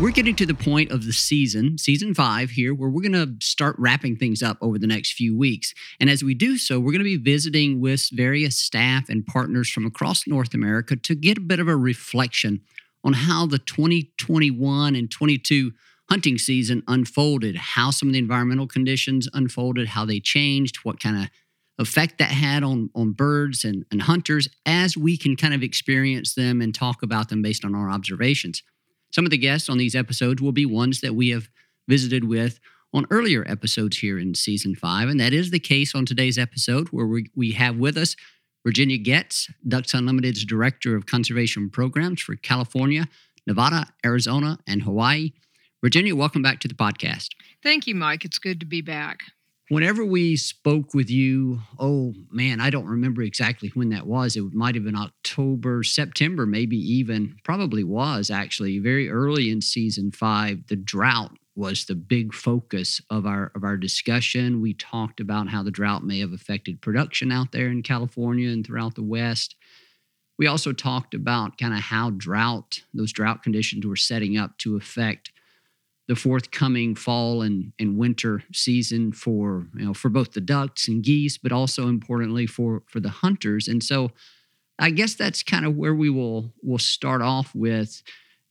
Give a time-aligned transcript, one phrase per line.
[0.00, 3.36] We're getting to the point of the season, season five here, where we're going to
[3.40, 5.72] start wrapping things up over the next few weeks.
[6.00, 9.70] And as we do so, we're going to be visiting with various staff and partners
[9.70, 12.62] from across North America to get a bit of a reflection
[13.04, 15.70] on how the 2021 and 22
[16.10, 21.22] hunting season unfolded, how some of the environmental conditions unfolded, how they changed, what kind
[21.22, 21.30] of
[21.78, 26.34] effect that had on, on birds and, and hunters as we can kind of experience
[26.34, 28.64] them and talk about them based on our observations.
[29.14, 31.48] Some of the guests on these episodes will be ones that we have
[31.86, 32.58] visited with
[32.92, 35.08] on earlier episodes here in season five.
[35.08, 38.16] And that is the case on today's episode, where we, we have with us
[38.66, 43.06] Virginia Getz, Ducks Unlimited's Director of Conservation Programs for California,
[43.46, 45.30] Nevada, Arizona, and Hawaii.
[45.80, 47.28] Virginia, welcome back to the podcast.
[47.62, 48.24] Thank you, Mike.
[48.24, 49.20] It's good to be back
[49.68, 54.36] whenever we spoke with you, oh man, I don't remember exactly when that was.
[54.36, 60.10] It might have been October, September, maybe even, probably was actually very early in season
[60.12, 60.66] five.
[60.68, 64.60] The drought was the big focus of our of our discussion.
[64.60, 68.66] We talked about how the drought may have affected production out there in California and
[68.66, 69.54] throughout the West.
[70.36, 74.76] We also talked about kind of how drought, those drought conditions were setting up to
[74.76, 75.30] affect
[76.06, 81.02] the forthcoming fall and, and winter season for you know for both the ducks and
[81.02, 83.68] geese, but also importantly for for the hunters.
[83.68, 84.10] And so,
[84.78, 88.02] I guess that's kind of where we will will start off with.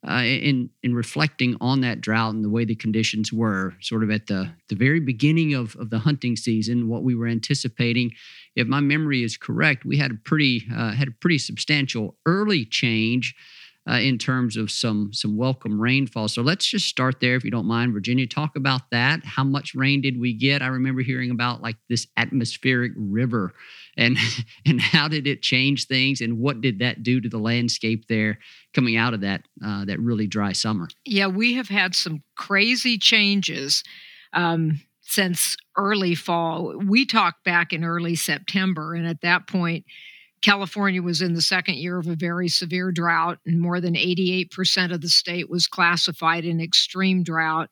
[0.05, 4.11] Uh, in in reflecting on that drought and the way the conditions were, sort of
[4.11, 8.11] at the the very beginning of of the hunting season, what we were anticipating,
[8.57, 12.65] if my memory is correct, we had a pretty uh, had a pretty substantial early
[12.65, 13.33] change
[13.89, 16.27] uh, in terms of some some welcome rainfall.
[16.27, 18.25] So let's just start there, if you don't mind, Virginia.
[18.25, 19.25] Talk about that.
[19.25, 20.61] How much rain did we get?
[20.61, 23.53] I remember hearing about like this atmospheric river,
[23.97, 24.17] and
[24.65, 28.39] and how did it change things, and what did that do to the landscape there
[28.73, 30.87] coming out of that uh, that really dry summer?
[31.05, 33.83] Yeah, we have had some crazy changes.
[34.31, 36.75] Um, since early fall.
[36.77, 39.85] We talked back in early September, and at that point,
[40.43, 44.93] California was in the second year of a very severe drought, and more than 88%
[44.93, 47.69] of the state was classified in extreme drought,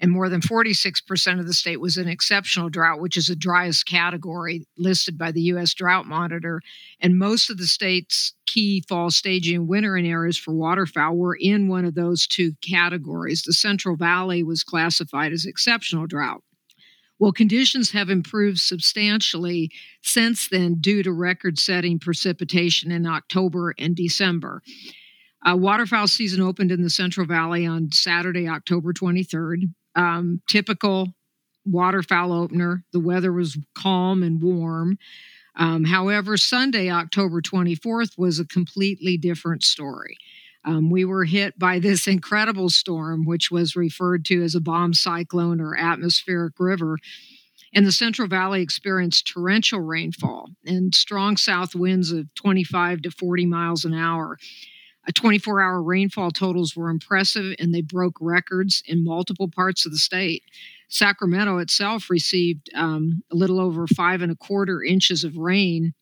[0.00, 3.86] and more than 46% of the state was in exceptional drought, which is the driest
[3.86, 5.72] category listed by the U.S.
[5.72, 6.60] Drought Monitor.
[7.00, 11.68] And most of the state's key fall staging and wintering areas for waterfowl were in
[11.68, 13.42] one of those two categories.
[13.42, 16.42] The Central Valley was classified as exceptional drought.
[17.20, 19.70] Well, conditions have improved substantially
[20.02, 24.62] since then due to record setting precipitation in October and December.
[25.46, 29.72] Uh, waterfowl season opened in the Central Valley on Saturday, October 23rd.
[29.94, 31.08] Um, typical
[31.66, 32.84] waterfowl opener.
[32.94, 34.96] The weather was calm and warm.
[35.56, 40.16] Um, however, Sunday, October 24th, was a completely different story
[40.64, 44.94] um, we were hit by this incredible storm, which was referred to as a bomb
[44.94, 46.98] cyclone or atmospheric river.
[47.72, 53.46] And the Central Valley experienced torrential rainfall and strong south winds of 25 to 40
[53.46, 54.38] miles an hour.
[55.06, 59.92] A 24 hour rainfall totals were impressive and they broke records in multiple parts of
[59.92, 60.42] the state.
[60.88, 65.94] Sacramento itself received um, a little over five and a quarter inches of rain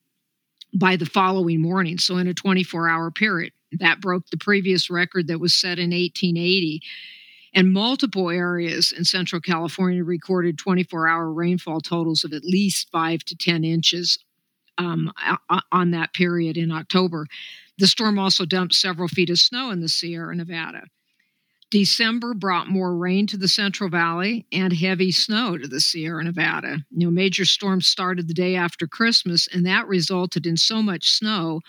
[0.75, 3.53] by the following morning, so in a 24 hour period.
[3.73, 6.81] That broke the previous record that was set in 1880.
[7.55, 13.25] And multiple areas in Central California recorded 24 hour rainfall totals of at least 5
[13.25, 14.19] to 10 inches
[14.77, 15.13] um,
[15.73, 17.27] on that period in October.
[17.79, 20.85] The storm also dumped several feet of snow in the Sierra Nevada.
[21.71, 26.79] December brought more rain to the Central Valley and heavy snow to the Sierra Nevada.
[26.91, 31.11] You know, major storms started the day after Christmas, and that resulted in so much
[31.11, 31.61] snow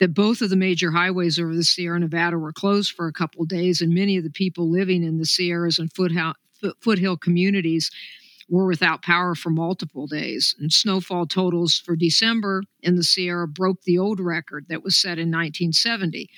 [0.00, 3.44] that both of the major highways over the Sierra Nevada were closed for a couple
[3.44, 7.90] days, and many of the people living in the Sierras and foothill communities
[8.48, 10.54] were without power for multiple days.
[10.58, 15.18] And snowfall totals for December in the Sierra broke the old record that was set
[15.18, 16.30] in 1970.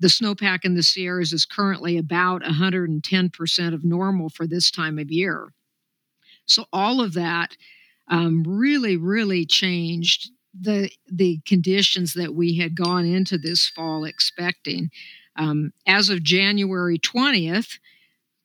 [0.00, 5.10] The snowpack in the Sierras is currently about 110% of normal for this time of
[5.10, 5.52] year.
[6.46, 7.56] So, all of that
[8.08, 14.90] um, really, really changed the the conditions that we had gone into this fall expecting.
[15.36, 17.78] Um, as of January 20th,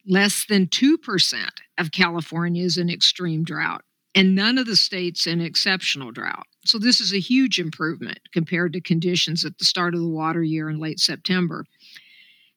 [0.06, 1.48] less than 2%
[1.80, 3.84] of California is in extreme drought,
[4.14, 6.46] and none of the states in exceptional drought.
[6.66, 10.44] So, this is a huge improvement compared to conditions at the start of the water
[10.44, 11.66] year in late September.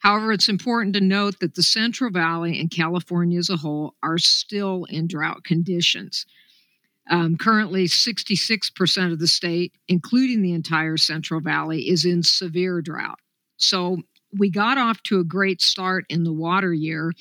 [0.00, 4.18] However, it's important to note that the Central Valley and California as a whole are
[4.18, 6.26] still in drought conditions.
[7.08, 13.20] Um, currently, 66% of the state, including the entire Central Valley, is in severe drought.
[13.56, 13.98] So
[14.36, 17.12] we got off to a great start in the water year,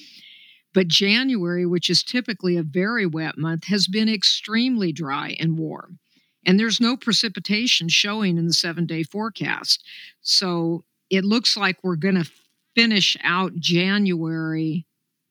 [0.73, 5.99] but January, which is typically a very wet month, has been extremely dry and warm.
[6.45, 9.83] And there's no precipitation showing in the seven day forecast.
[10.21, 12.29] So it looks like we're going to
[12.75, 14.85] finish out January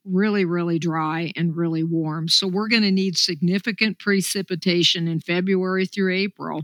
[0.04, 2.28] really, really dry and really warm.
[2.28, 6.62] So we're going to need significant precipitation in February through April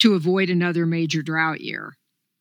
[0.00, 1.96] to avoid another major drought year.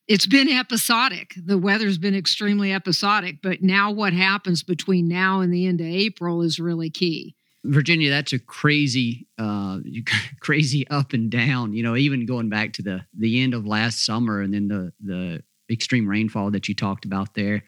[0.07, 1.33] It's been episodic.
[1.37, 5.87] The weather's been extremely episodic, but now what happens between now and the end of
[5.87, 7.35] April is really key.
[7.63, 9.77] Virginia, that's a crazy, uh,
[10.39, 11.73] crazy up and down.
[11.73, 14.91] You know, even going back to the the end of last summer and then the
[15.01, 17.63] the extreme rainfall that you talked about there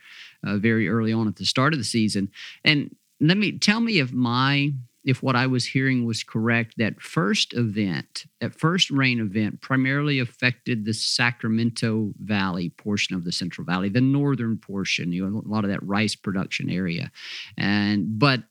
[0.45, 2.30] uh, very early on at the start of the season.
[2.63, 4.74] And let me tell me if my
[5.04, 10.19] if what I was hearing was correct, that first event, that first rain event, primarily
[10.19, 15.48] affected the Sacramento Valley portion of the Central Valley, the northern portion, you know, a
[15.48, 17.12] lot of that rice production area.
[17.57, 18.44] And but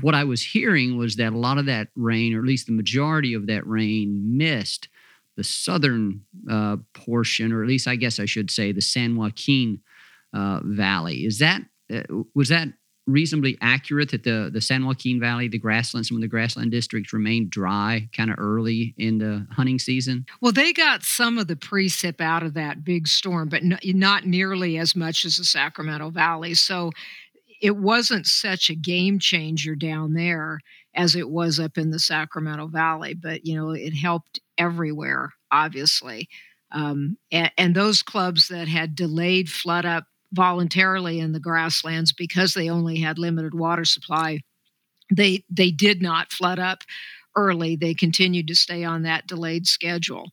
[0.00, 2.72] what I was hearing was that a lot of that rain, or at least the
[2.72, 4.88] majority of that rain, missed
[5.36, 9.80] the southern uh, portion, or at least I guess I should say the San Joaquin
[10.34, 11.24] uh, Valley.
[11.24, 12.02] Is that uh,
[12.34, 12.68] was that
[13.06, 17.12] reasonably accurate that the the San Joaquin Valley, the grassland, some of the grassland districts
[17.12, 20.26] remained dry kind of early in the hunting season?
[20.40, 24.78] Well, they got some of the precip out of that big storm, but not nearly
[24.78, 26.54] as much as the Sacramento Valley.
[26.54, 26.90] So
[27.60, 30.60] it wasn't such a game changer down there
[30.94, 36.28] as it was up in the Sacramento Valley, but you know it helped everywhere, obviously.
[36.70, 40.04] Um, and, and those clubs that had delayed flood up
[40.34, 44.40] voluntarily in the grasslands because they only had limited water supply.
[45.14, 46.82] They they did not flood up
[47.36, 47.76] early.
[47.76, 50.32] They continued to stay on that delayed schedule.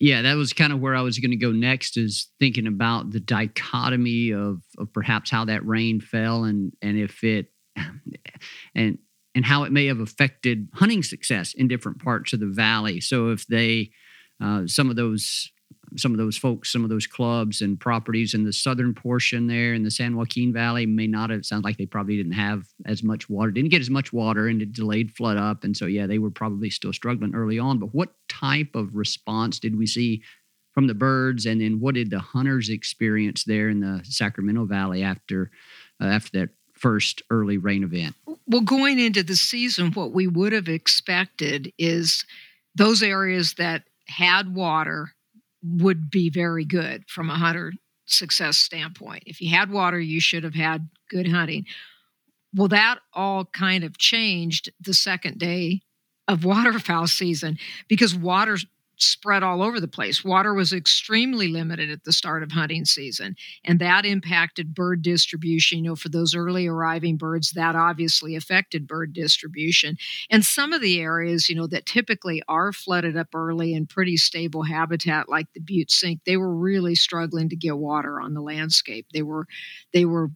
[0.00, 3.10] Yeah, that was kind of where I was going to go next is thinking about
[3.10, 7.46] the dichotomy of, of perhaps how that rain fell and and if it
[8.74, 8.98] and
[9.34, 13.00] and how it may have affected hunting success in different parts of the valley.
[13.00, 13.90] So if they
[14.42, 15.50] uh, some of those
[15.96, 19.74] some of those folks, some of those clubs and properties in the southern portion there
[19.74, 21.44] in the San Joaquin Valley may not have.
[21.44, 24.62] Sounds like they probably didn't have as much water, didn't get as much water, and
[24.62, 25.64] it delayed flood up.
[25.64, 27.78] And so, yeah, they were probably still struggling early on.
[27.78, 30.22] But what type of response did we see
[30.72, 35.02] from the birds, and then what did the hunters experience there in the Sacramento Valley
[35.02, 35.50] after
[36.00, 38.14] uh, after that first early rain event?
[38.46, 42.24] Well, going into the season, what we would have expected is
[42.76, 45.14] those areas that had water
[45.62, 47.72] would be very good from a hunter
[48.06, 49.24] success standpoint.
[49.26, 51.66] If you had water, you should have had good hunting.
[52.54, 55.82] Well, that all kind of changed the second day
[56.26, 58.56] of waterfowl season because water
[58.98, 60.24] spread all over the place.
[60.24, 65.78] Water was extremely limited at the start of hunting season, and that impacted bird distribution.
[65.78, 69.96] You know, for those early arriving birds, that obviously affected bird distribution.
[70.30, 74.16] And some of the areas, you know, that typically are flooded up early and pretty
[74.16, 78.40] stable habitat, like the Butte Sink, they were really struggling to get water on the
[78.40, 79.06] landscape.
[79.12, 79.46] They were,
[79.92, 80.30] they were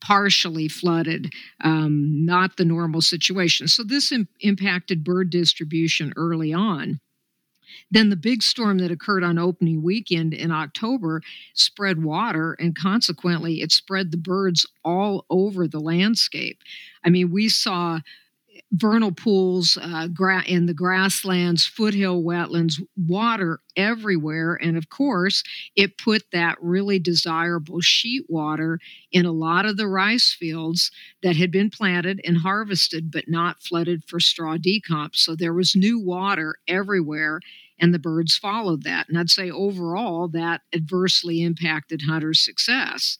[0.00, 1.32] partially flooded,
[1.62, 3.68] um, not the normal situation.
[3.68, 7.00] So this Im- impacted bird distribution early on.
[7.90, 11.22] Then the big storm that occurred on opening weekend in October
[11.54, 16.58] spread water and consequently it spread the birds all over the landscape.
[17.04, 18.00] I mean, we saw
[18.72, 24.58] vernal pools uh, gra- in the grasslands, foothill wetlands, water everywhere.
[24.60, 25.42] And of course,
[25.74, 28.78] it put that really desirable sheet water
[29.10, 30.90] in a lot of the rice fields
[31.22, 35.16] that had been planted and harvested, but not flooded for straw decomp.
[35.16, 37.40] So there was new water everywhere
[37.78, 39.08] and the birds followed that.
[39.08, 43.18] And I'd say overall that adversely impacted hunters' success.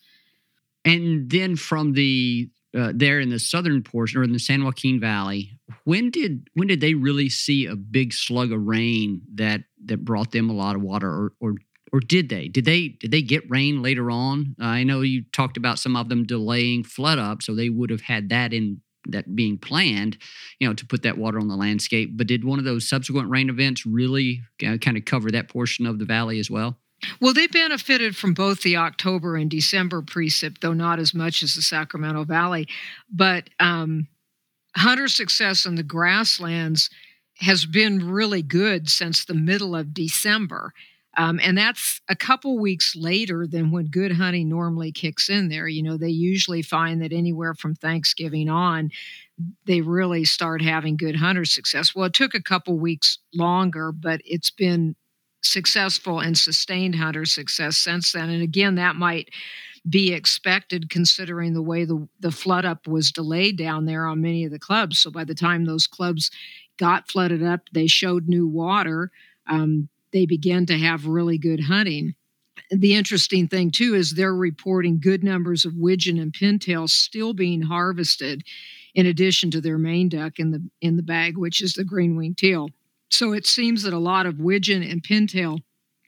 [0.85, 5.01] And then from the uh, there in the southern portion or in the San Joaquin
[5.01, 10.05] Valley, when did when did they really see a big slug of rain that that
[10.05, 11.55] brought them a lot of water, or or
[11.93, 12.49] or did they?
[12.49, 14.55] Did they did they get rain later on?
[14.61, 17.91] Uh, I know you talked about some of them delaying flood up, so they would
[17.91, 20.19] have had that in that being planned,
[20.59, 22.11] you know, to put that water on the landscape.
[22.17, 25.87] But did one of those subsequent rain events really uh, kind of cover that portion
[25.87, 26.79] of the valley as well?
[27.21, 31.55] Well, they benefited from both the October and December precip, though not as much as
[31.55, 32.67] the Sacramento Valley.
[33.11, 34.09] But um,
[34.76, 36.90] hunter success in the grasslands
[37.38, 40.73] has been really good since the middle of December.
[41.17, 45.67] Um, and that's a couple weeks later than when good hunting normally kicks in there.
[45.67, 48.90] You know, they usually find that anywhere from Thanksgiving on,
[49.67, 51.95] they really start having good hunter success.
[51.95, 54.95] Well, it took a couple weeks longer, but it's been
[55.42, 58.30] successful and sustained hunter success since then.
[58.30, 59.30] And again, that might
[59.88, 64.45] be expected considering the way the, the flood up was delayed down there on many
[64.45, 64.99] of the clubs.
[64.99, 66.30] So by the time those clubs
[66.78, 69.11] got flooded up, they showed new water.
[69.47, 72.14] Um, they began to have really good hunting.
[72.71, 77.62] The interesting thing too is they're reporting good numbers of widgeon and pintail still being
[77.62, 78.42] harvested,
[78.95, 82.16] in addition to their main duck in the in the bag, which is the green
[82.16, 82.71] winged teal.
[83.11, 85.61] So it seems that a lot of widgeon and pintail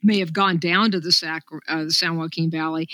[0.03, 2.87] may have gone down to the, Sac- uh, the San Joaquin Valley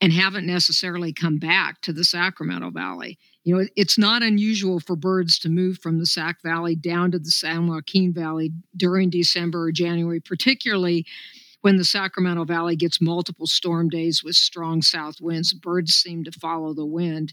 [0.00, 3.18] and haven't necessarily come back to the Sacramento Valley.
[3.44, 7.18] You know, it's not unusual for birds to move from the Sac Valley down to
[7.18, 11.06] the San Joaquin Valley during December or January, particularly
[11.62, 15.52] when the Sacramento Valley gets multiple storm days with strong south winds.
[15.52, 17.32] Birds seem to follow the wind.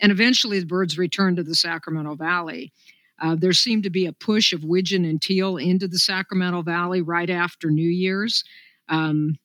[0.00, 2.72] And eventually the birds return to the Sacramento Valley.
[3.20, 7.02] Uh, there seemed to be a push of widgeon and teal into the Sacramento Valley
[7.02, 8.44] right after New Year's.
[8.88, 9.36] Um,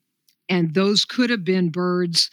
[0.49, 2.29] and those could have been birds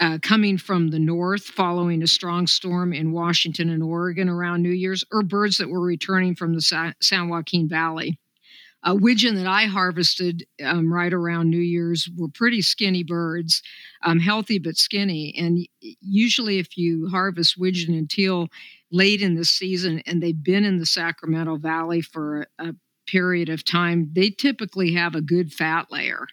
[0.00, 4.70] uh, coming from the north following a strong storm in Washington and Oregon around New
[4.70, 8.18] Year's, or birds that were returning from the Sa- San Joaquin Valley.
[8.82, 13.62] A widgeon that I harvested um, right around New Year's were pretty skinny birds,
[14.02, 15.34] um, healthy but skinny.
[15.36, 15.68] And
[16.00, 18.48] usually, if you harvest widgeon and teal
[18.90, 22.74] late in the season and they've been in the Sacramento Valley for a,
[23.10, 26.26] period of time, they typically have a good fat layer.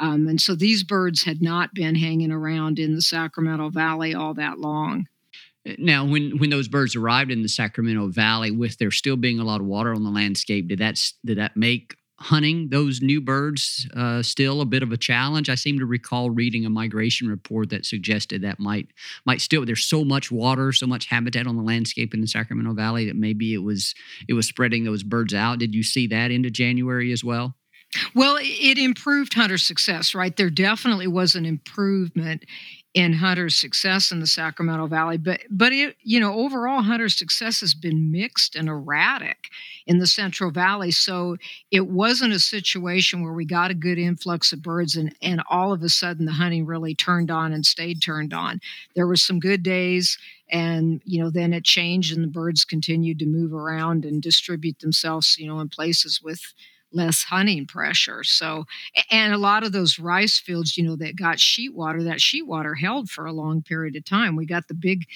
[0.00, 4.34] Um, and so these birds had not been hanging around in the Sacramento Valley all
[4.34, 5.06] that long.
[5.78, 9.44] Now, when when those birds arrived in the Sacramento Valley, with there still being a
[9.44, 13.88] lot of water on the landscape, did that did that make hunting those new birds
[13.96, 15.50] uh, still a bit of a challenge?
[15.50, 18.88] I seem to recall reading a migration report that suggested that might
[19.26, 22.74] might still there's so much water, so much habitat on the landscape in the Sacramento
[22.74, 23.94] Valley that maybe it was
[24.28, 25.58] it was spreading those birds out.
[25.58, 27.56] Did you see that into January as well?
[28.14, 30.34] Well, it improved hunter success, right?
[30.34, 32.44] There definitely was an improvement
[32.94, 37.60] in hunter's success in the Sacramento Valley, but but it you know overall hunter's success
[37.60, 39.48] has been mixed and erratic
[39.86, 40.90] in the Central Valley.
[40.90, 41.36] So
[41.70, 45.72] it wasn't a situation where we got a good influx of birds and and all
[45.72, 48.60] of a sudden the hunting really turned on and stayed turned on.
[48.94, 50.18] There were some good days
[50.50, 54.78] and you know then it changed and the birds continued to move around and distribute
[54.80, 56.52] themselves you know in places with
[56.92, 58.24] less hunting pressure.
[58.24, 58.64] So,
[59.10, 62.46] and a lot of those rice fields, you know, that got sheet water, that sheet
[62.46, 64.36] water held for a long period of time.
[64.36, 65.06] We got the big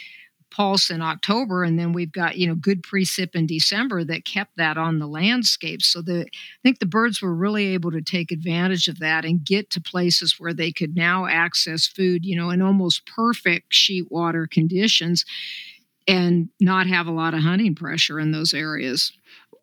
[0.50, 4.56] pulse in October, and then we've got you know good precip in December that kept
[4.56, 5.82] that on the landscape.
[5.82, 9.44] So the I think the birds were really able to take advantage of that and
[9.44, 14.10] get to places where they could now access food, you know, in almost perfect sheet
[14.10, 15.24] water conditions,
[16.06, 19.12] and not have a lot of hunting pressure in those areas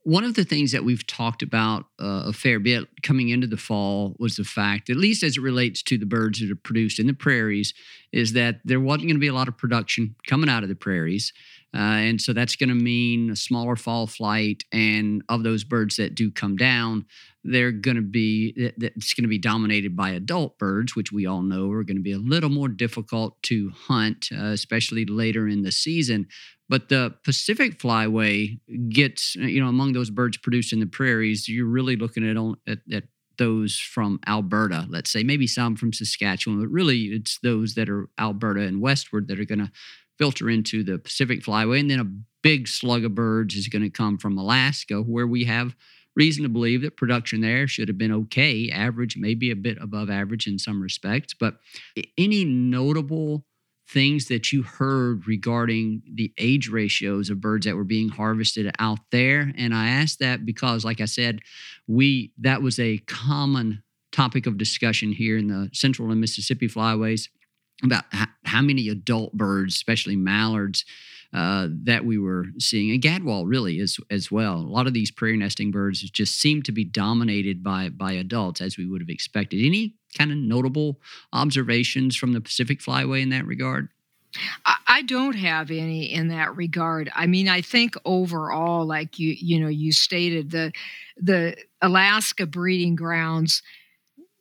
[0.04, 3.58] one of the things that we've talked about uh, a fair bit coming into the
[3.58, 7.00] fall was the fact, at least as it relates to the birds that are produced
[7.00, 7.74] in the prairies,
[8.12, 10.76] is that there wasn't going to be a lot of production coming out of the
[10.76, 11.32] prairies.
[11.74, 14.64] Uh, and so that's going to mean a smaller fall flight.
[14.72, 17.06] And of those birds that do come down,
[17.44, 21.42] they're going to be it's going to be dominated by adult birds, which we all
[21.42, 25.64] know are going to be a little more difficult to hunt, uh, especially later in
[25.64, 26.28] the season.
[26.74, 31.68] But the Pacific flyway gets, you know, among those birds produced in the prairies, you're
[31.68, 32.36] really looking at,
[32.68, 33.04] at, at
[33.38, 38.10] those from Alberta, let's say, maybe some from Saskatchewan, but really it's those that are
[38.20, 39.72] Alberta and westward that are going to
[40.18, 41.80] filter into the Pacific flyway.
[41.80, 42.12] And then a
[42.42, 45.76] big slug of birds is going to come from Alaska, where we have
[46.16, 50.10] reason to believe that production there should have been okay, average, maybe a bit above
[50.10, 51.36] average in some respects.
[51.36, 51.60] But
[52.18, 53.46] any notable
[53.94, 59.00] things that you heard regarding the age ratios of birds that were being harvested out
[59.12, 61.40] there and i asked that because like i said
[61.88, 67.30] we that was a common topic of discussion here in the central and mississippi flyways
[67.84, 68.04] about
[68.46, 70.86] how many adult birds, especially mallards,
[71.34, 74.56] uh, that we were seeing, and gadwall really as as well.
[74.56, 78.62] A lot of these prairie nesting birds just seem to be dominated by by adults,
[78.62, 79.66] as we would have expected.
[79.66, 81.00] Any kind of notable
[81.32, 83.90] observations from the Pacific Flyway in that regard?
[84.88, 87.12] I don't have any in that regard.
[87.16, 90.72] I mean, I think overall, like you, you know, you stated the
[91.18, 93.62] the Alaska breeding grounds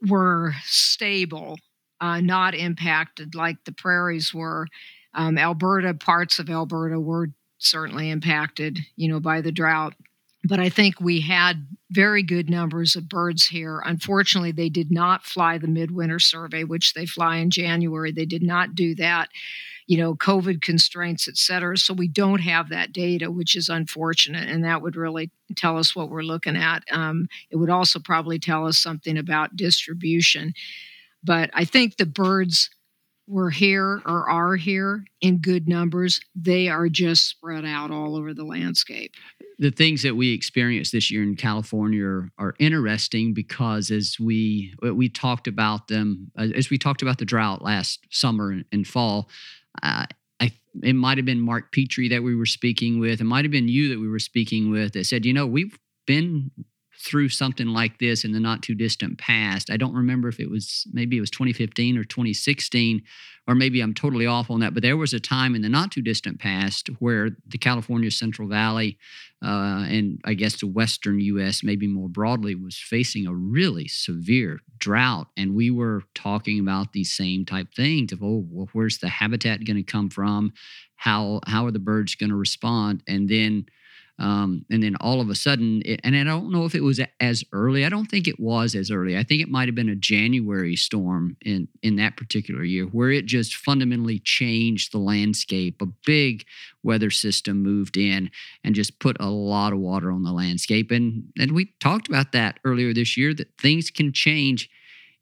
[0.06, 1.58] were stable,
[2.00, 4.66] uh, not impacted like the prairies were.
[5.14, 9.94] Um, Alberta, parts of Alberta were certainly impacted, you know, by the drought.
[10.44, 13.80] But I think we had very good numbers of birds here.
[13.84, 18.10] Unfortunately, they did not fly the midwinter survey, which they fly in January.
[18.10, 19.28] They did not do that,
[19.86, 21.76] you know, COVID constraints, et cetera.
[21.76, 24.48] So we don't have that data, which is unfortunate.
[24.48, 26.82] And that would really tell us what we're looking at.
[26.90, 30.54] Um, it would also probably tell us something about distribution.
[31.22, 32.68] But I think the birds
[33.26, 36.20] were here or are here in good numbers.
[36.34, 39.14] They are just spread out all over the landscape.
[39.58, 44.74] The things that we experienced this year in California are, are interesting because as we
[44.82, 49.28] we talked about them, uh, as we talked about the drought last summer and fall,
[49.82, 50.06] uh,
[50.40, 50.52] I,
[50.82, 53.20] it might have been Mark Petrie that we were speaking with.
[53.20, 55.78] It might have been you that we were speaking with that said, you know, we've
[56.06, 56.50] been
[57.02, 59.70] through something like this in the not too distant past.
[59.70, 63.02] I don't remember if it was maybe it was 2015 or 2016,
[63.48, 64.74] or maybe I'm totally off on that.
[64.74, 68.48] But there was a time in the not too distant past where the California Central
[68.48, 68.98] Valley
[69.44, 71.64] uh, and I guess the Western U.S.
[71.64, 77.10] maybe more broadly was facing a really severe drought, and we were talking about these
[77.10, 80.52] same type things of oh, well, where's the habitat going to come from?
[80.94, 83.02] How how are the birds going to respond?
[83.08, 83.66] And then
[84.22, 87.00] um, and then all of a sudden, it, and I don't know if it was
[87.18, 87.84] as early.
[87.84, 89.18] I don't think it was as early.
[89.18, 93.10] I think it might have been a January storm in in that particular year where
[93.10, 95.82] it just fundamentally changed the landscape.
[95.82, 96.46] A big
[96.84, 98.30] weather system moved in
[98.62, 100.92] and just put a lot of water on the landscape.
[100.92, 104.70] And and we talked about that earlier this year that things can change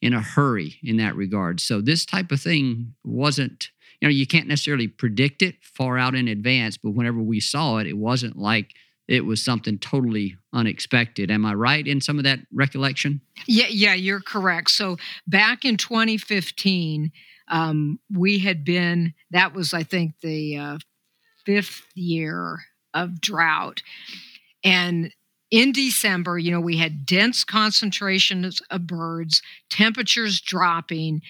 [0.03, 1.61] in a hurry in that regard.
[1.61, 6.15] So this type of thing wasn't you know, you can't necessarily predict it far out
[6.15, 8.75] in advance, but whenever we saw it, it wasn't like
[9.11, 11.33] it was something totally unexpected.
[11.33, 13.20] Am I right in some of that recollection?
[13.49, 14.70] Yeah, yeah, you're correct.
[14.70, 17.11] So back in 2015,
[17.49, 20.79] um, we had been, that was, I think, the uh,
[21.44, 22.61] fifth year
[22.94, 23.83] of drought.
[24.62, 25.12] And
[25.51, 31.23] in December, you know, we had dense concentrations of birds, temperatures dropping,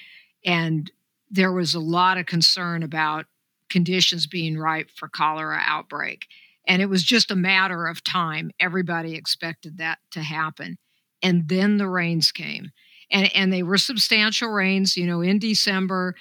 [0.44, 0.90] and
[1.30, 3.24] there was a lot of concern about
[3.70, 6.26] conditions being ripe for cholera outbreak.
[6.66, 8.50] And it was just a matter of time.
[8.60, 10.78] Everybody expected that to happen.
[11.22, 12.70] And then the rains came.
[13.10, 14.96] And, and they were substantial rains.
[14.96, 16.14] You know, in December,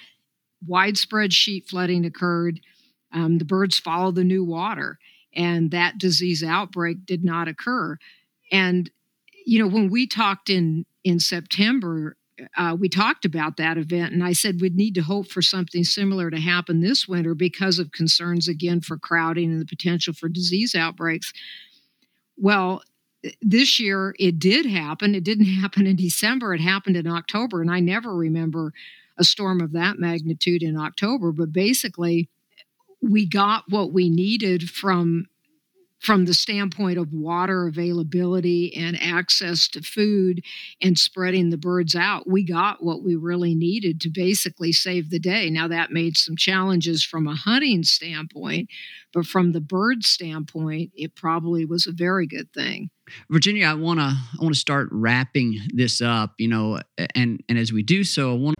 [0.66, 2.60] widespread sheet flooding occurred.
[3.12, 4.98] Um, the birds follow the new water,
[5.34, 7.98] and that disease outbreak did not occur.
[8.52, 8.90] And,
[9.44, 12.16] you know, when we talked in, in September,
[12.56, 15.84] uh, we talked about that event, and I said we'd need to hope for something
[15.84, 20.28] similar to happen this winter because of concerns again for crowding and the potential for
[20.28, 21.32] disease outbreaks.
[22.36, 22.82] Well,
[23.42, 25.14] this year it did happen.
[25.14, 28.72] It didn't happen in December, it happened in October, and I never remember
[29.18, 31.32] a storm of that magnitude in October.
[31.32, 32.28] But basically,
[33.02, 35.26] we got what we needed from
[36.00, 40.42] from the standpoint of water availability and access to food
[40.80, 45.18] and spreading the birds out, we got what we really needed to basically save the
[45.18, 45.50] day.
[45.50, 48.70] Now, that made some challenges from a hunting standpoint,
[49.12, 52.88] but from the bird standpoint, it probably was a very good thing.
[53.28, 56.80] Virginia, I want to I want to start wrapping this up, you know,
[57.14, 58.56] and and as we do so, I want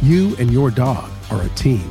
[0.00, 1.90] You and your dog are a team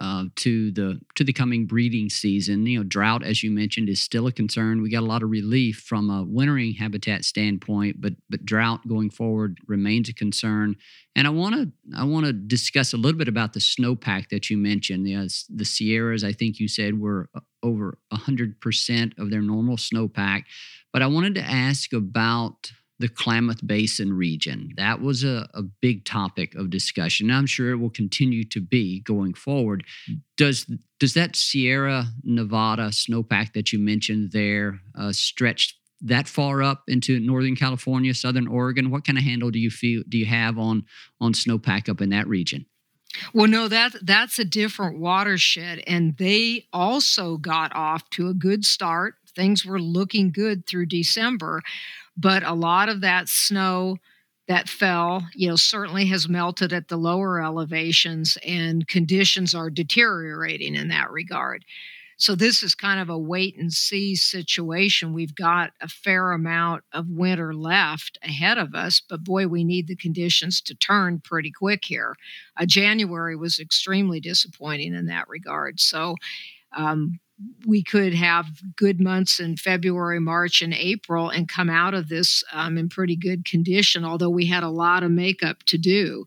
[0.00, 2.66] uh, to the to the coming breeding season.
[2.66, 4.80] You know, drought, as you mentioned, is still a concern.
[4.80, 9.10] We got a lot of relief from a wintering habitat standpoint, but but drought going
[9.10, 10.76] forward remains a concern.
[11.14, 14.48] And I want to I want to discuss a little bit about the snowpack that
[14.48, 15.06] you mentioned.
[15.06, 19.42] You know, the Sierras, I think you said, were uh, over hundred percent of their
[19.42, 20.44] normal snowpack.
[20.92, 24.74] But I wanted to ask about the Klamath Basin region.
[24.76, 27.30] That was a, a big topic of discussion.
[27.30, 29.84] I'm sure it will continue to be going forward.
[30.36, 36.82] Does does that Sierra Nevada snowpack that you mentioned there uh, stretch that far up
[36.88, 38.90] into Northern California, Southern Oregon?
[38.90, 40.84] What kind of handle do you feel do you have on
[41.22, 42.66] on snowpack up in that region?
[43.32, 48.66] Well, no, that that's a different watershed, and they also got off to a good
[48.66, 49.14] start.
[49.34, 51.62] Things were looking good through December,
[52.20, 53.96] but a lot of that snow
[54.48, 60.74] that fell, you know, certainly has melted at the lower elevations, and conditions are deteriorating
[60.74, 61.64] in that regard.
[62.16, 65.14] So this is kind of a wait and see situation.
[65.14, 69.86] We've got a fair amount of winter left ahead of us, but boy, we need
[69.86, 72.14] the conditions to turn pretty quick here.
[72.58, 75.80] Uh, January was extremely disappointing in that regard.
[75.80, 76.16] So
[76.76, 77.20] um,
[77.66, 82.44] we could have good months in February, March, and April and come out of this
[82.52, 86.24] um, in pretty good condition, although we had a lot of makeup to do.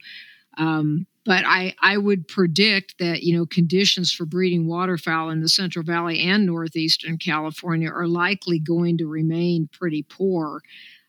[0.58, 5.50] Um, but I, I would predict that you know conditions for breeding waterfowl in the
[5.50, 10.62] Central Valley and northeastern California are likely going to remain pretty poor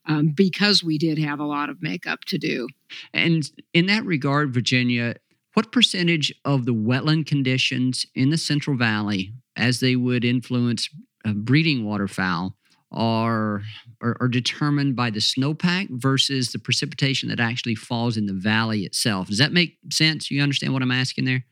[0.06, 2.68] um, because we did have a lot of makeup to do.
[3.12, 5.16] And in that regard, Virginia,
[5.54, 10.88] what percentage of the wetland conditions in the Central Valley, as they would influence
[11.24, 12.56] uh, breeding waterfowl,
[12.90, 13.62] are,
[14.00, 18.84] are, are determined by the snowpack versus the precipitation that actually falls in the valley
[18.84, 19.28] itself.
[19.28, 20.30] Does that make sense?
[20.30, 21.44] You understand what I'm asking there?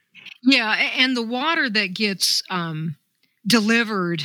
[0.45, 2.97] Yeah, and the water that gets um,
[3.47, 4.23] delivered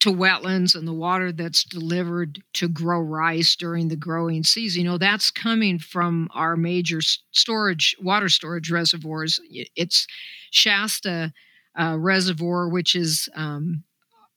[0.00, 4.88] to wetlands and the water that's delivered to grow rice during the growing season, you
[4.88, 7.00] know, that's coming from our major
[7.32, 9.40] storage water storage reservoirs.
[9.76, 10.06] It's
[10.50, 11.32] Shasta
[11.78, 13.84] uh, Reservoir, which is um,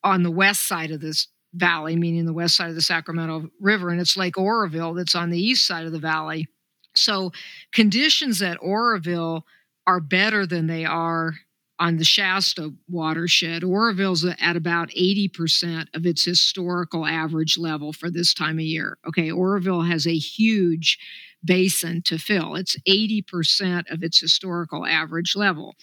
[0.03, 3.89] on the west side of this valley, meaning the west side of the Sacramento River,
[3.89, 6.47] and it's Lake Oroville that's on the east side of the valley.
[6.95, 7.31] So
[7.71, 9.45] conditions at Oroville
[9.85, 11.35] are better than they are
[11.79, 13.63] on the Shasta watershed.
[13.63, 18.97] Oroville's at about 80% of its historical average level for this time of year.
[19.07, 20.97] Okay, Oroville has a huge
[21.43, 22.55] basin to fill.
[22.55, 25.75] It's 80% of its historical average level.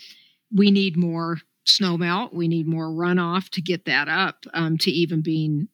[0.55, 2.35] We need more snow melt.
[2.35, 5.69] We need more runoff to get that up um, to even being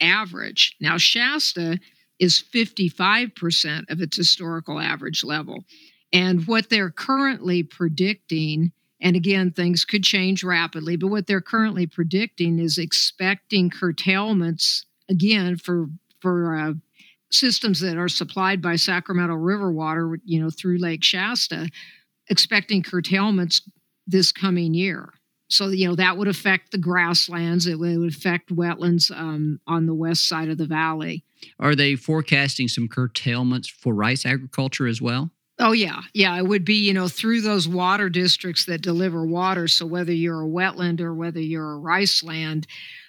[0.00, 0.76] average.
[0.80, 1.78] Now, Shasta
[2.18, 5.64] is 55% of its historical average level.
[6.12, 11.86] And what they're currently predicting, and again, things could change rapidly, but what they're currently
[11.86, 15.88] predicting is expecting curtailments again for
[16.20, 16.72] for uh,
[17.32, 21.68] systems that are supplied by Sacramento River water, you know, through Lake Shasta,
[22.28, 23.62] expecting curtailments
[24.06, 25.12] this coming year
[25.48, 29.94] so you know that would affect the grasslands it would affect wetlands um, on the
[29.94, 31.24] west side of the valley
[31.60, 36.64] are they forecasting some curtailments for rice agriculture as well oh yeah yeah it would
[36.64, 41.00] be you know through those water districts that deliver water so whether you're a wetland
[41.00, 42.66] or whether you're a rice land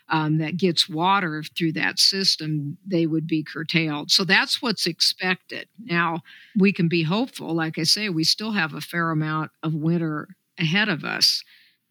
[0.10, 4.12] um, that gets water through that system, they would be curtailed.
[4.12, 5.68] So that's what's expected.
[5.84, 6.22] Now,
[6.58, 7.56] we can be hopeful.
[7.56, 10.28] Like I say, we still have a fair amount of winter
[10.60, 11.44] ahead of us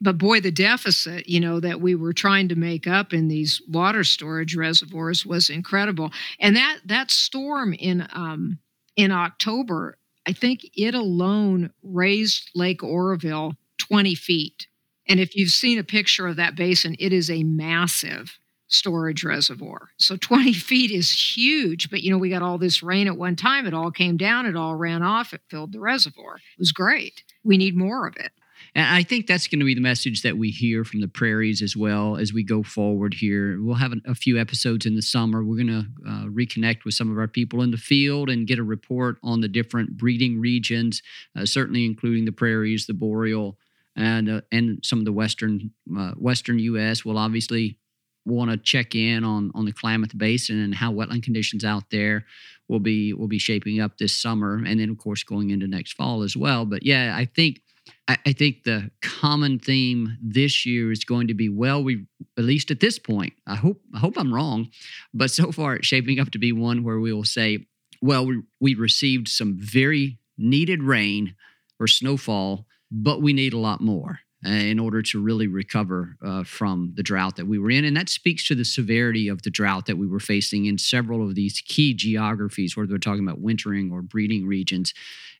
[0.02, 3.62] but boy, the deficit, you know, that we were trying to make up in these
[3.68, 6.10] water storage reservoirs was incredible.
[6.40, 8.58] And that that storm in um,
[8.96, 9.96] in October,
[10.26, 14.66] I think it alone raised Lake Oroville 20 feet.
[15.08, 19.90] And if you've seen a picture of that basin, it is a massive storage reservoir.
[19.98, 23.36] So 20 feet is huge, but you know, we got all this rain at one
[23.36, 23.66] time.
[23.66, 26.36] It all came down, it all ran off, it filled the reservoir.
[26.36, 27.22] It was great.
[27.44, 28.32] We need more of it.
[28.74, 31.60] And I think that's going to be the message that we hear from the prairies
[31.60, 33.58] as well as we go forward here.
[33.60, 35.44] We'll have a few episodes in the summer.
[35.44, 38.58] We're going to uh, reconnect with some of our people in the field and get
[38.58, 41.02] a report on the different breeding regions,
[41.36, 43.58] uh, certainly including the prairies, the boreal,
[43.94, 47.04] and uh, and some of the western uh, western U.S.
[47.04, 47.76] We'll obviously
[48.24, 52.24] want to check in on on the Klamath Basin and how wetland conditions out there
[52.68, 55.92] will be will be shaping up this summer, and then of course going into next
[55.92, 56.64] fall as well.
[56.64, 57.60] But yeah, I think
[58.08, 62.06] I, I think the common theme this year is going to be well, we
[62.38, 64.68] at least at this point, I hope I hope I'm wrong,
[65.12, 67.66] but so far it's shaping up to be one where we will say,
[68.00, 71.34] well, we, we received some very needed rain
[71.78, 76.42] or snowfall, but we need a lot more uh, in order to really recover uh,
[76.44, 77.84] from the drought that we were in.
[77.84, 81.22] And that speaks to the severity of the drought that we were facing in several
[81.22, 84.92] of these key geographies, whether we're talking about wintering or breeding regions.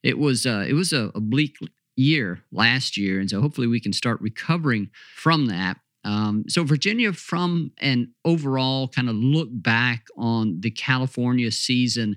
[0.02, 1.56] It was uh, it was a, a bleak
[1.96, 3.20] year last year.
[3.20, 5.78] And so hopefully we can start recovering from that.
[6.04, 12.16] Um, so, Virginia, from an overall kind of look back on the California season,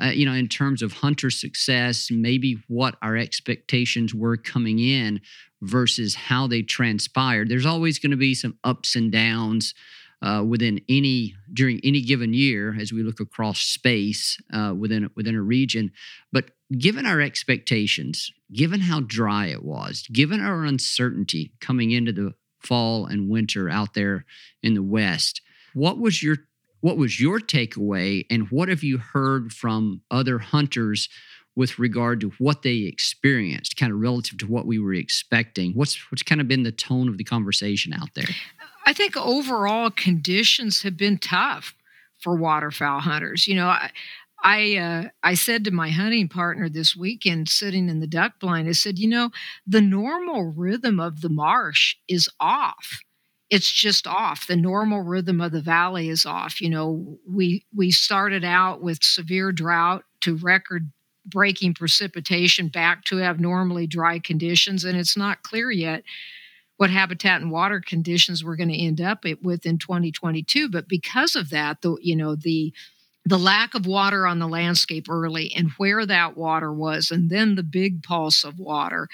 [0.00, 5.20] uh, you know, in terms of hunter success, maybe what our expectations were coming in
[5.62, 7.48] versus how they transpired.
[7.48, 9.74] There's always going to be some ups and downs
[10.22, 15.34] uh, within any during any given year as we look across space uh, within within
[15.34, 15.90] a region.
[16.32, 22.34] But given our expectations, given how dry it was, given our uncertainty coming into the
[22.60, 24.24] fall and winter out there
[24.62, 25.40] in the West,
[25.74, 26.36] what was your
[26.80, 31.08] what was your takeaway, and what have you heard from other hunters
[31.54, 35.72] with regard to what they experienced, kind of relative to what we were expecting?
[35.74, 38.28] What's what's kind of been the tone of the conversation out there?
[38.84, 41.74] I think overall conditions have been tough
[42.18, 43.46] for waterfowl hunters.
[43.46, 43.90] You know, I
[44.42, 48.68] I, uh, I said to my hunting partner this weekend, sitting in the duck blind,
[48.68, 49.30] I said, you know,
[49.66, 53.00] the normal rhythm of the marsh is off.
[53.50, 54.46] It's just off.
[54.46, 56.60] The normal rhythm of the valley is off.
[56.60, 60.90] You know, we we started out with severe drought to record
[61.26, 66.02] breaking precipitation back to abnormally dry conditions, and it's not clear yet
[66.78, 71.36] what habitat and water conditions we're going to end up with in 2022 but because
[71.36, 72.72] of that the you know the
[73.24, 77.54] the lack of water on the landscape early and where that water was and then
[77.54, 79.08] the big pulse of water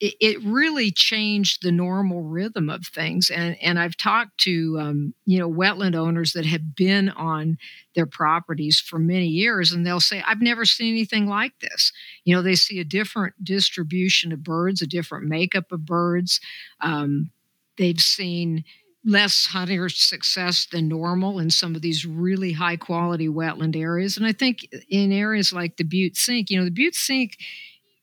[0.00, 3.30] it, it really changed the normal rhythm of things.
[3.30, 7.56] And and I've talked to um, you know wetland owners that have been on
[7.94, 11.92] their properties for many years, and they'll say, "I've never seen anything like this."
[12.24, 16.40] You know, they see a different distribution of birds, a different makeup of birds.
[16.80, 17.30] Um,
[17.78, 18.64] they've seen
[19.04, 24.16] less hunter success than normal in some of these really high quality wetland areas.
[24.16, 27.36] And I think in areas like the Butte Sink, you know, the Butte Sink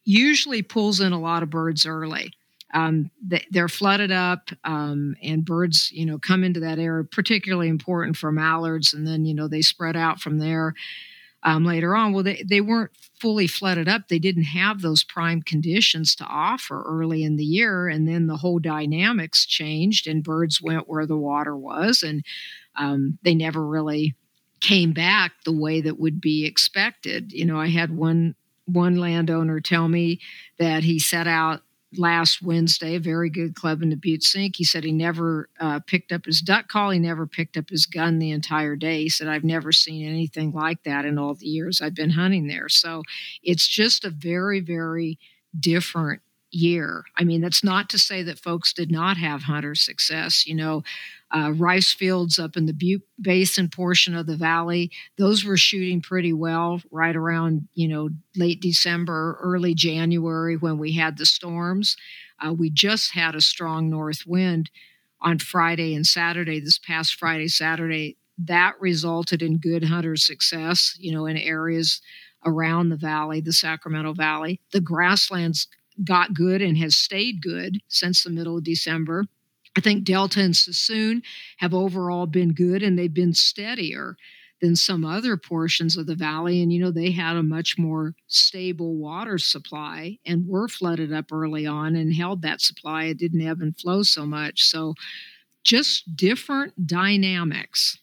[0.03, 2.33] usually pulls in a lot of birds early.
[2.73, 7.03] Um, they, are flooded up, um, and birds, you know, come into that area.
[7.03, 10.75] Particularly important for mallards, and then you know they spread out from there
[11.43, 12.13] um, later on.
[12.13, 14.07] Well, they they weren't fully flooded up.
[14.07, 18.37] They didn't have those prime conditions to offer early in the year, and then the
[18.37, 22.23] whole dynamics changed, and birds went where the water was, and
[22.75, 24.15] um, they never really
[24.61, 27.31] came back the way that would be expected.
[27.31, 30.19] You know, I had one one landowner tell me
[30.59, 31.61] that he set out
[31.97, 34.55] last Wednesday, a very good club in the Butte Sink.
[34.55, 36.91] He said he never uh, picked up his duck call.
[36.91, 39.03] He never picked up his gun the entire day.
[39.03, 42.47] He said, I've never seen anything like that in all the years I've been hunting
[42.47, 42.69] there.
[42.69, 43.03] So
[43.43, 45.17] it's just a very, very
[45.59, 46.21] different
[46.51, 47.03] year.
[47.17, 50.45] I mean, that's not to say that folks did not have hunter success.
[50.45, 50.83] You know,
[51.31, 56.01] uh, rice fields up in the Butte Basin portion of the valley, those were shooting
[56.01, 61.95] pretty well right around, you know, late December, early January when we had the storms.
[62.39, 64.71] Uh, we just had a strong north wind
[65.21, 68.17] on Friday and Saturday, this past Friday, Saturday.
[68.37, 72.01] That resulted in good hunter success, you know, in areas
[72.45, 74.61] around the valley, the Sacramento Valley.
[74.71, 75.67] The grasslands
[76.05, 79.25] got good and has stayed good since the middle of December.
[79.77, 81.21] I think Delta and Suisun
[81.57, 84.17] have overall been good and they've been steadier
[84.61, 86.61] than some other portions of the valley.
[86.61, 91.31] And, you know, they had a much more stable water supply and were flooded up
[91.31, 93.05] early on and held that supply.
[93.05, 94.63] It didn't ebb and flow so much.
[94.63, 94.95] So,
[95.63, 97.97] just different dynamics,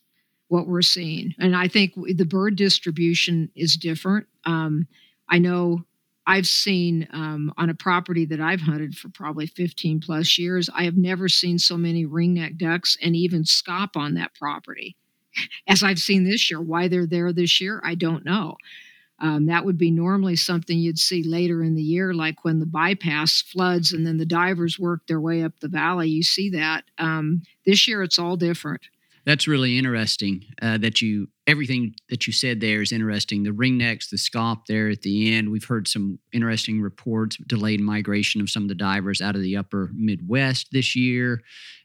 [0.48, 1.34] what we're seeing.
[1.38, 4.26] And I think the bird distribution is different.
[4.44, 4.86] Um,
[5.28, 5.84] I know
[6.26, 10.84] I've seen um, on a property that I've hunted for probably 15 plus years, I
[10.84, 14.96] have never seen so many ringneck ducks and even scaup on that property
[15.68, 16.60] as I've seen this year.
[16.60, 18.56] Why they're there this year, I don't know.
[19.18, 22.66] Um, that would be normally something you'd see later in the year, like when the
[22.66, 26.08] bypass floods and then the divers work their way up the valley.
[26.08, 26.84] You see that.
[26.98, 28.82] Um, this year, it's all different.
[29.24, 33.42] That's really interesting uh, that you everything that you said there is interesting.
[33.42, 35.50] The ringnecks, the scaup there at the end.
[35.50, 39.56] We've heard some interesting reports, delayed migration of some of the divers out of the
[39.56, 41.42] upper Midwest this year,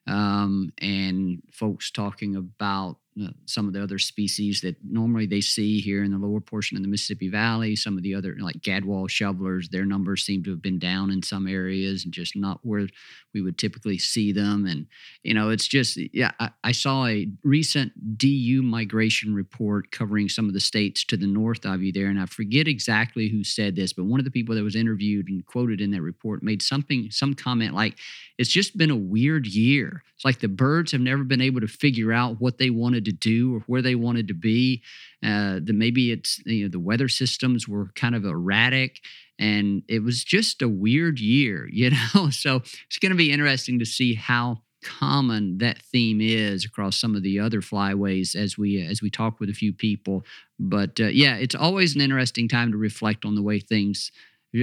[0.07, 2.97] um, and folks talking about
[3.45, 6.83] some of the other species that normally they see here in the lower portion of
[6.83, 7.75] the Mississippi Valley.
[7.75, 11.21] Some of the other, like gadwall shovelers, their numbers seem to have been down in
[11.21, 12.87] some areas and just not where
[13.33, 14.65] we would typically see them.
[14.65, 14.87] And,
[15.23, 20.47] you know, it's just, yeah, I, I saw a recent DU migration report covering some
[20.47, 22.07] of the states to the north of you there.
[22.07, 25.27] And I forget exactly who said this, but one of the people that was interviewed
[25.27, 27.97] and quoted in that report made something, some comment like,
[28.37, 30.03] it's just been a weird year.
[30.15, 33.05] It's like the birds have never been able to figure out what they wanted wanted
[33.05, 34.81] to do or where they wanted to be.
[35.23, 38.99] Uh, that maybe it's you know the weather systems were kind of erratic,
[39.39, 42.29] and it was just a weird year, you know.
[42.29, 47.15] so it's going to be interesting to see how common that theme is across some
[47.15, 50.23] of the other flyways as we as we talk with a few people.
[50.59, 54.11] But uh, yeah, it's always an interesting time to reflect on the way things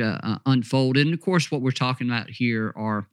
[0.02, 0.96] uh, unfold.
[0.96, 3.06] And of course, what we're talking about here are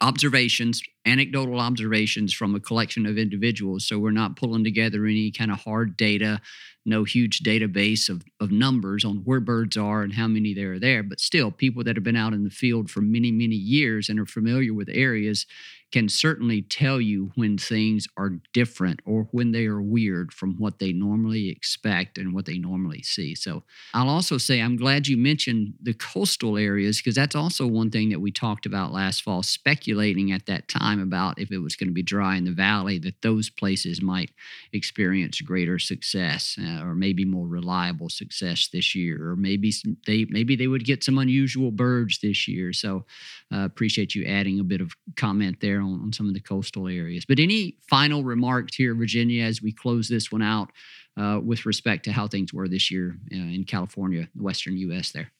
[0.00, 3.86] observations, anecdotal observations from a collection of individuals.
[3.86, 6.40] So we're not pulling together any kind of hard data,
[6.84, 10.78] no huge database of, of numbers on where birds are and how many there are
[10.78, 11.02] there.
[11.02, 14.18] But still, people that have been out in the field for many, many years and
[14.18, 15.46] are familiar with areas
[15.90, 20.78] can certainly tell you when things are different or when they are weird from what
[20.78, 23.34] they normally expect and what they normally see.
[23.34, 23.62] So
[23.94, 28.10] I'll also say I'm glad you mentioned the coastal areas because that's also one thing
[28.10, 31.88] that we talked about last fall, speculating at that time about if it was going
[31.88, 34.30] to be dry in the valley, that those places might
[34.72, 39.72] experience greater success uh, or maybe more reliable success this year, or maybe
[40.06, 42.72] they maybe they would get some unusual birds this year.
[42.72, 43.06] So
[43.52, 46.40] uh, appreciate you adding a bit of comment there there on, on some of the
[46.40, 47.24] coastal areas.
[47.24, 50.70] But any final remarks here, Virginia, as we close this one out
[51.16, 55.12] uh, with respect to how things were this year uh, in California, the western U.S.
[55.12, 55.30] there?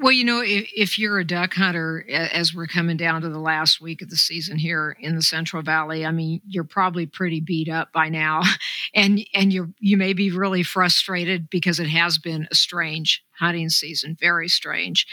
[0.00, 3.38] Well, you know, if, if, you're a duck hunter, as we're coming down to the
[3.38, 7.40] last week of the season here in the Central Valley, I mean, you're probably pretty
[7.40, 8.42] beat up by now,
[8.94, 13.68] and and you you may be really frustrated because it has been a strange hunting
[13.68, 15.06] season, very strange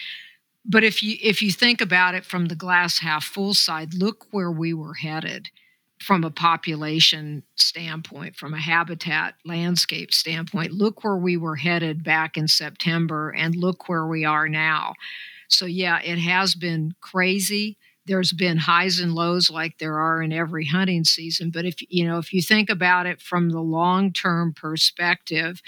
[0.69, 4.27] but if you if you think about it from the glass half full side look
[4.31, 5.49] where we were headed
[5.99, 10.71] from a population standpoint from a habitat landscape standpoint.
[10.71, 14.93] Look where we were headed back in september and look where we are now.
[15.49, 17.77] So yeah it has been crazy.
[18.05, 21.51] There's been highs and lows like there are in every hunting season.
[21.51, 25.61] But if you know if you think about it from the long term perspective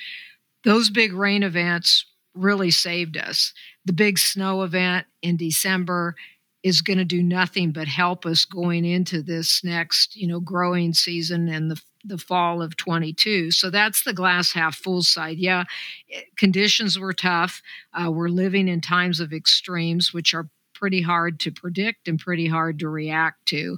[0.64, 3.54] those big rain events really saved us.
[3.86, 6.16] The big snow event in December
[6.64, 10.94] is going to do nothing but help us going into this next, you know, growing
[10.94, 13.52] season and the the fall of 22.
[13.52, 15.38] So that's the glass half full side.
[15.38, 15.66] Yeah,
[16.12, 17.62] eh, conditions were tough.
[17.94, 22.48] Uh, we're living in times of extremes, which are pretty hard to predict and pretty
[22.48, 23.78] hard to react to.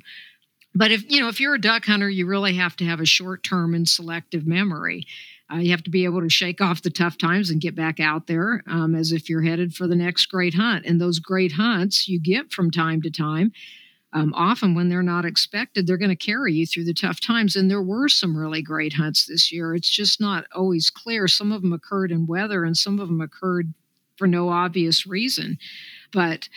[0.74, 3.06] But if you know, if you're a duck hunter, you really have to have a
[3.06, 5.06] short term and selective memory.
[5.54, 8.00] Uh, you have to be able to shake off the tough times and get back
[8.00, 10.86] out there um, as if you're headed for the next great hunt.
[10.86, 13.52] And those great hunts you get from time to time.
[14.14, 17.56] Um, often, when they're not expected, they're going to carry you through the tough times.
[17.56, 19.74] And there were some really great hunts this year.
[19.74, 21.28] It's just not always clear.
[21.28, 23.74] Some of them occurred in weather, and some of them occurred
[24.18, 25.58] for no obvious reason.
[26.12, 26.48] But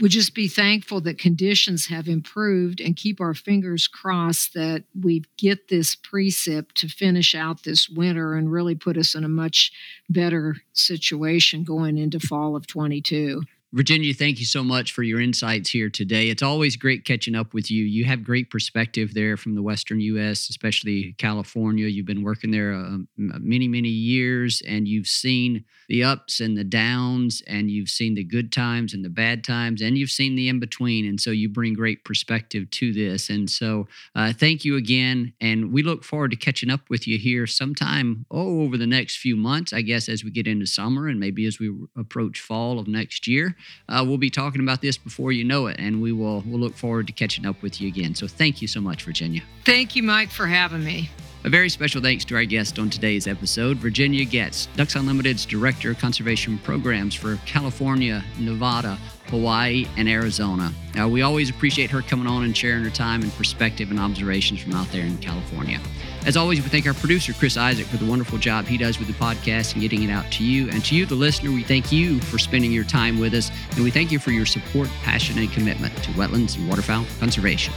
[0.00, 5.22] would just be thankful that conditions have improved and keep our fingers crossed that we
[5.36, 9.72] get this precip to finish out this winter and really put us in a much
[10.08, 13.42] better situation going into fall of 22.
[13.76, 16.30] Virginia, thank you so much for your insights here today.
[16.30, 17.84] It's always great catching up with you.
[17.84, 21.86] You have great perspective there from the Western U.S., especially California.
[21.86, 26.64] You've been working there uh, many, many years, and you've seen the ups and the
[26.64, 30.48] downs, and you've seen the good times and the bad times, and you've seen the
[30.48, 31.06] in between.
[31.06, 33.28] And so you bring great perspective to this.
[33.28, 35.34] And so uh, thank you again.
[35.38, 39.18] And we look forward to catching up with you here sometime, oh, over the next
[39.18, 42.78] few months, I guess, as we get into summer and maybe as we approach fall
[42.78, 43.54] of next year
[43.88, 46.74] uh, we'll be talking about this before you know it, and we will we'll look
[46.74, 48.14] forward to catching up with you again.
[48.14, 49.42] So thank you so much, Virginia.
[49.64, 51.10] Thank you, Mike, for having me.
[51.44, 55.92] A very special thanks to our guest on today's episode, Virginia Getz, Ducks Unlimited's Director
[55.92, 58.98] of Conservation Programs for California, Nevada,
[59.28, 60.72] Hawaii, and Arizona.
[61.00, 64.60] Uh, we always appreciate her coming on and sharing her time and perspective and observations
[64.60, 65.78] from out there in California.
[66.26, 69.06] As always, we thank our producer, Chris Isaac, for the wonderful job he does with
[69.06, 70.68] the podcast and getting it out to you.
[70.70, 73.52] And to you, the listener, we thank you for spending your time with us.
[73.76, 77.72] And we thank you for your support, passion, and commitment to wetlands and waterfowl conservation.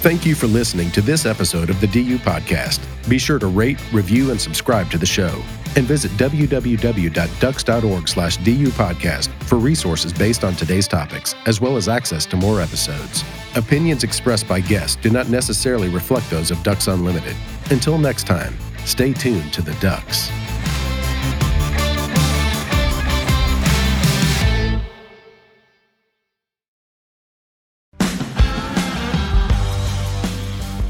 [0.00, 2.80] Thank you for listening to this episode of the DU Podcast.
[3.08, 5.40] Be sure to rate, review, and subscribe to the show.
[5.76, 11.88] And visit www.ducks.org slash DU podcast for resources based on today's topics, as well as
[11.88, 13.22] access to more episodes.
[13.54, 17.36] Opinions expressed by guests do not necessarily reflect those of Ducks Unlimited.
[17.70, 18.54] Until next time,
[18.84, 20.28] stay tuned to the Ducks.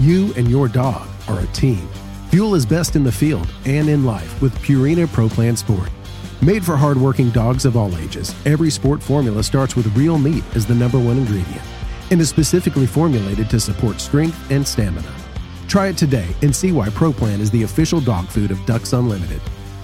[0.00, 1.86] You and your dog are a team.
[2.30, 5.90] Fuel is best in the field and in life with Purina Pro Plan Sport.
[6.40, 10.64] Made for hardworking dogs of all ages, every sport formula starts with real meat as
[10.64, 11.60] the number one ingredient
[12.10, 15.19] and is specifically formulated to support strength and stamina.
[15.70, 19.40] Try it today and see why ProPlan is the official dog food of Ducks Unlimited.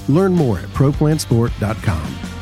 [0.08, 2.35] Learn more at ProPlansport.com.